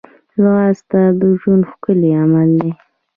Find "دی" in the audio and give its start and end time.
2.59-2.71